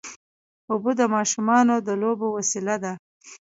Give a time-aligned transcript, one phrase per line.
[0.71, 2.93] اوبه د ماشومانو د لوبو وسیله ده.